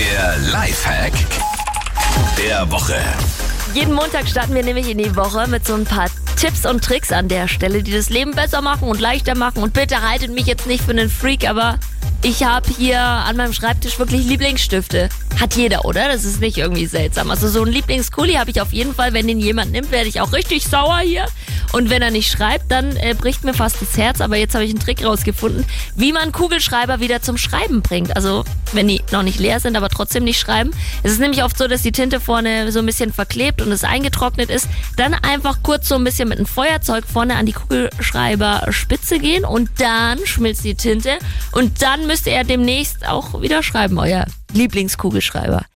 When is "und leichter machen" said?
8.88-9.62